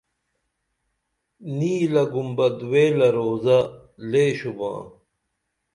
[1.57, 3.59] نیلہ گنبد ویلہ روضہ
[4.09, 4.79] لے شُباں